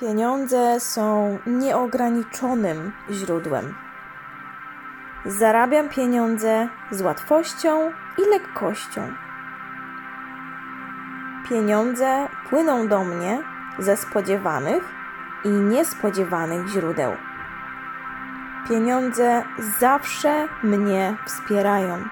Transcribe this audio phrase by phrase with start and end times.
[0.00, 3.74] Pieniądze są nieograniczonym źródłem.
[5.26, 9.12] Zarabiam pieniądze z łatwością i lekkością.
[11.48, 13.42] Pieniądze płyną do mnie
[13.78, 14.82] ze spodziewanych
[15.44, 17.12] i niespodziewanych źródeł.
[18.68, 19.42] Pieniądze
[19.78, 22.04] zawsze mnie wspierają.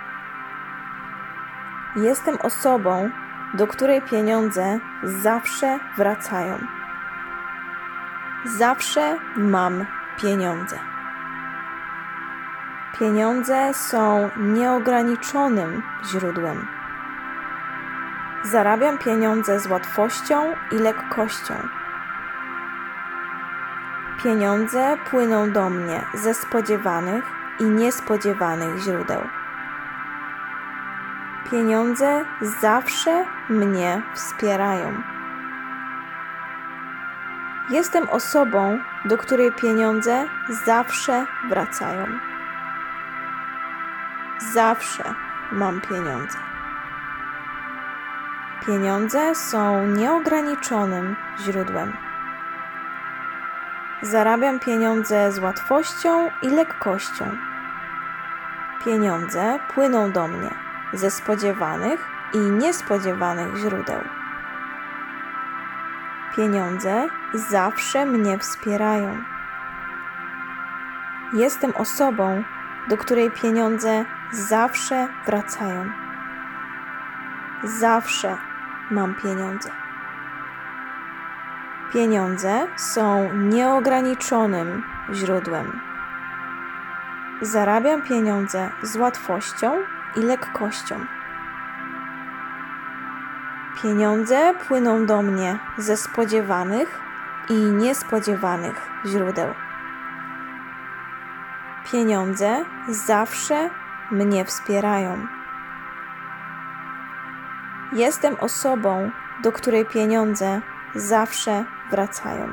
[1.96, 3.10] Jestem osobą,
[3.54, 6.79] do której pieniądze zawsze wracają.
[8.44, 9.86] Zawsze mam
[10.20, 10.78] pieniądze.
[12.98, 16.66] Pieniądze są nieograniczonym źródłem.
[18.44, 21.54] Zarabiam pieniądze z łatwością i lekkością.
[24.22, 27.24] Pieniądze płyną do mnie ze spodziewanych
[27.58, 29.20] i niespodziewanych źródeł.
[31.50, 32.24] Pieniądze
[32.60, 35.19] zawsze mnie wspierają.
[37.70, 40.26] Jestem osobą, do której pieniądze
[40.64, 42.06] zawsze wracają.
[44.52, 45.14] Zawsze
[45.52, 46.38] mam pieniądze.
[48.66, 51.96] Pieniądze są nieograniczonym źródłem.
[54.02, 57.36] Zarabiam pieniądze z łatwością i lekkością.
[58.84, 60.50] Pieniądze płyną do mnie
[60.92, 64.19] ze spodziewanych i niespodziewanych źródeł.
[66.36, 69.24] Pieniądze zawsze mnie wspierają.
[71.32, 72.44] Jestem osobą,
[72.88, 75.90] do której pieniądze zawsze wracają.
[77.64, 78.36] Zawsze
[78.90, 79.70] mam pieniądze.
[81.92, 84.82] Pieniądze są nieograniczonym
[85.12, 85.80] źródłem.
[87.42, 89.72] Zarabiam pieniądze z łatwością
[90.16, 91.06] i lekkością.
[93.82, 97.00] Pieniądze płyną do mnie ze spodziewanych
[97.48, 99.54] i niespodziewanych źródeł.
[101.92, 103.70] Pieniądze zawsze
[104.10, 105.26] mnie wspierają.
[107.92, 109.10] Jestem osobą,
[109.42, 110.60] do której pieniądze
[110.94, 112.48] zawsze wracają.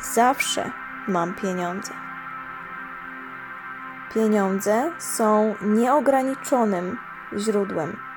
[0.00, 0.70] Zawsze
[1.08, 1.92] mam pieniądze.
[4.14, 6.98] Pieniądze są nieograniczonym
[7.36, 8.09] źródłem.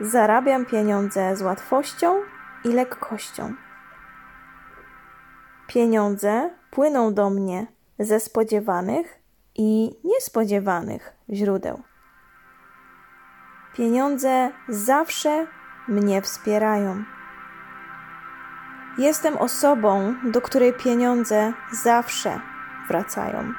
[0.00, 2.22] Zarabiam pieniądze z łatwością
[2.64, 3.54] i lekkością.
[5.66, 7.66] Pieniądze płyną do mnie
[7.98, 9.18] ze spodziewanych
[9.54, 11.82] i niespodziewanych źródeł.
[13.74, 15.46] Pieniądze zawsze
[15.88, 17.04] mnie wspierają.
[18.98, 22.40] Jestem osobą, do której pieniądze zawsze
[22.88, 23.52] wracają.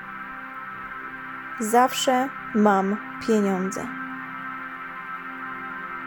[1.59, 2.97] Zawsze mam
[3.27, 4.04] pieniądze.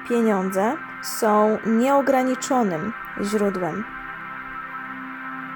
[0.08, 2.92] Pieniądze są nieograniczonym
[3.22, 3.84] źródłem.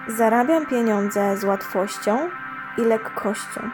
[0.07, 2.31] Zarabiam pieniądze z łatwością
[2.79, 3.71] i lekkością.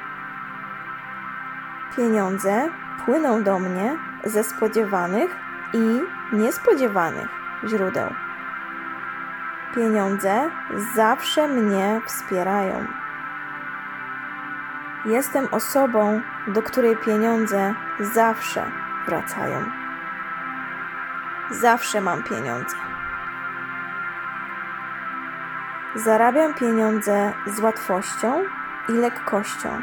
[1.97, 2.69] Pieniądze
[3.05, 5.37] płyną do mnie ze spodziewanych
[5.73, 6.01] i
[6.33, 7.29] niespodziewanych
[7.67, 8.11] źródeł.
[9.75, 10.51] Pieniądze
[10.95, 12.87] zawsze mnie wspierają.
[15.05, 18.71] Jestem osobą, do której pieniądze zawsze
[19.07, 19.78] wracają.
[21.51, 22.77] Zawsze mam pieniądze.
[25.95, 28.45] Zarabiam pieniądze z łatwością
[28.89, 29.83] i lekkością.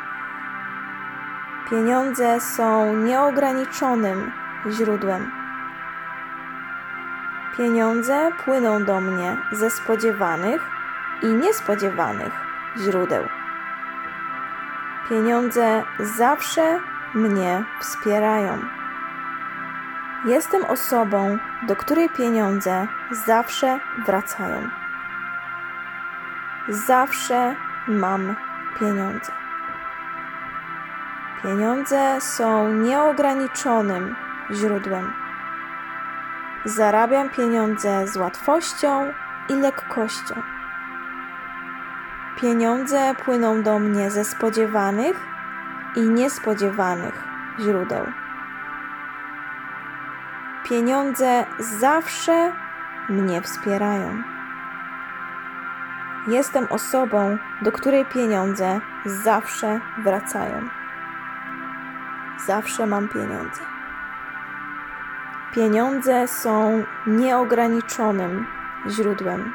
[1.69, 4.31] Pieniądze są nieograniczonym
[4.69, 5.31] źródłem.
[7.57, 10.61] Pieniądze płyną do mnie ze spodziewanych
[11.21, 12.33] i niespodziewanych
[12.77, 13.23] źródeł.
[15.09, 16.79] Pieniądze zawsze
[17.13, 18.74] mnie wspierają.
[20.25, 21.37] Jestem osobą,
[21.67, 24.69] do której pieniądze zawsze wracają.
[26.69, 27.55] Zawsze
[27.87, 28.35] mam
[28.79, 29.31] pieniądze.
[31.43, 34.15] Pieniądze są nieograniczonym
[34.51, 35.13] źródłem.
[36.65, 39.13] Zarabiam pieniądze z łatwością
[39.49, 40.35] i lekkością.
[42.41, 45.17] Pieniądze płyną do mnie ze spodziewanych
[45.95, 47.23] i niespodziewanych
[47.59, 48.24] źródeł.
[50.69, 52.53] Pieniądze zawsze
[53.09, 54.23] mnie wspierają.
[56.27, 60.69] Jestem osobą, do której pieniądze zawsze wracają.
[62.45, 63.61] Zawsze mam pieniądze.
[65.53, 68.47] Pieniądze są nieograniczonym
[68.89, 69.53] źródłem.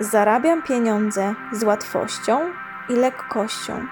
[0.00, 2.40] Zarabiam pieniądze z łatwością
[2.88, 3.86] i lekkością.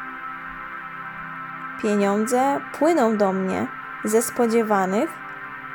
[1.82, 3.66] Pieniądze płyną do mnie
[4.04, 5.21] ze spodziewanych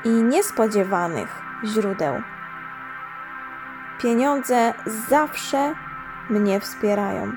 [0.03, 2.13] i niespodziewanych źródeł.
[4.01, 4.73] Pieniądze
[5.09, 5.75] zawsze
[6.29, 7.31] mnie wspierają.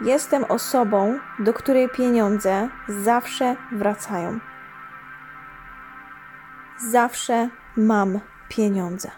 [0.00, 4.38] Jestem osobą, do której pieniądze zawsze wracają.
[6.90, 9.10] Zawsze mam pieniądze.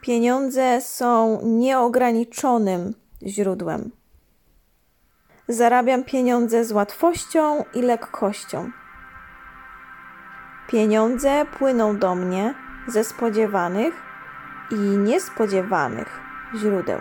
[0.00, 2.94] Pieniądze są nieograniczonym
[3.26, 3.90] źródłem.
[5.48, 8.70] Zarabiam pieniądze z łatwością i lekkością.
[10.68, 12.54] Pieniądze płyną do mnie
[12.86, 13.94] ze spodziewanych
[14.70, 16.20] i niespodziewanych
[16.56, 17.00] źródeł.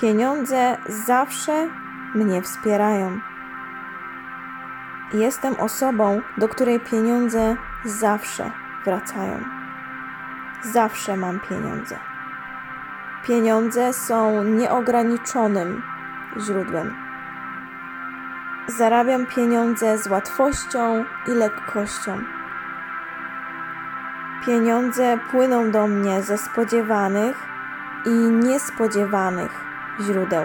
[0.00, 0.76] Pieniądze
[1.06, 1.68] zawsze
[2.14, 3.20] mnie wspierają.
[5.12, 8.50] Jestem osobą, do której pieniądze zawsze
[8.84, 9.40] wracają.
[10.62, 11.98] Zawsze mam pieniądze.
[13.26, 15.82] Pieniądze są nieograniczonym
[16.38, 17.03] źródłem.
[18.66, 22.18] Zarabiam pieniądze z łatwością i lekkością.
[24.46, 27.36] Pieniądze płyną do mnie ze spodziewanych
[28.06, 29.64] i niespodziewanych
[30.00, 30.44] źródeł.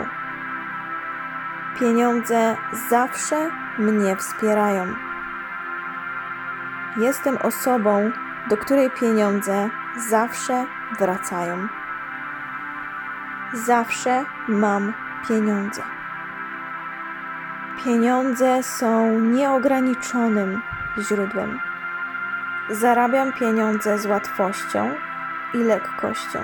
[1.79, 2.57] Pieniądze
[2.89, 4.85] zawsze mnie wspierają.
[6.97, 8.11] Jestem osobą,
[8.49, 9.69] do której pieniądze
[10.09, 10.65] zawsze
[10.99, 11.67] wracają.
[13.53, 14.93] Zawsze mam
[15.27, 15.98] pieniądze.
[17.83, 20.61] Pieniądze są nieograniczonym
[20.99, 21.59] źródłem.
[22.69, 24.95] Zarabiam pieniądze z łatwością
[25.53, 26.39] i lekkością.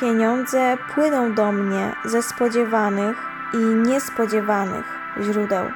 [0.00, 3.16] Pieniądze płyną do mnie ze spodziewanych
[3.52, 5.70] i niespodziewanych źródeł.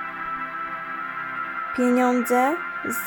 [1.76, 2.56] Pieniądze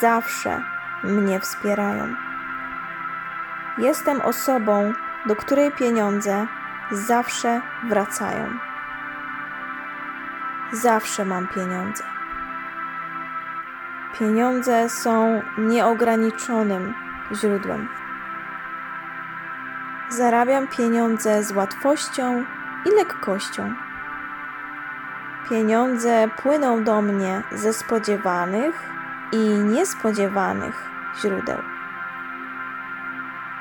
[0.00, 0.62] zawsze
[1.04, 2.14] mnie wspierają.
[3.78, 4.92] Jestem osobą,
[5.26, 6.46] do której pieniądze
[6.90, 8.71] zawsze wracają.
[10.72, 12.04] Zawsze mam pieniądze.
[14.18, 16.94] Pieniądze są nieograniczonym
[17.34, 17.88] źródłem.
[20.08, 22.44] Zarabiam pieniądze z łatwością
[22.86, 23.74] i lekkością.
[25.50, 28.82] Pieniądze płyną do mnie ze spodziewanych
[29.32, 30.90] i niespodziewanych
[31.20, 31.58] źródeł.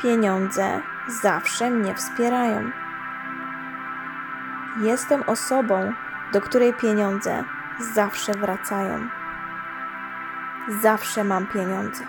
[0.01, 2.71] Pieniądze zawsze mnie wspierają.
[4.81, 5.93] Jestem osobą,
[6.31, 7.43] do której pieniądze
[7.93, 9.07] zawsze wracają.
[10.81, 12.03] Zawsze mam pieniądze.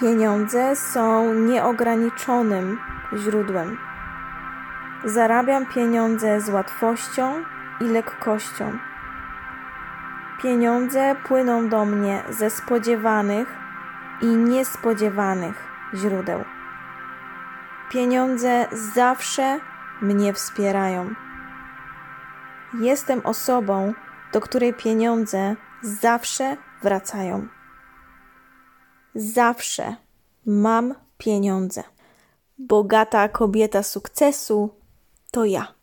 [0.00, 2.78] Pieniądze są nieograniczonym
[3.16, 3.78] źródłem.
[5.04, 7.44] Zarabiam pieniądze z łatwością
[7.80, 8.78] i lekkością.
[10.42, 13.48] Pieniądze płyną do mnie ze spodziewanych
[14.20, 15.54] i niespodziewanych
[15.94, 16.44] źródeł.
[17.90, 19.60] Pieniądze zawsze
[20.00, 21.14] mnie wspierają.
[22.80, 23.92] Jestem osobą,
[24.32, 27.48] do której pieniądze zawsze wracają.
[29.14, 29.96] Zawsze
[30.46, 31.82] mam pieniądze.
[32.58, 34.70] Bogata kobieta sukcesu
[35.30, 35.81] to ja.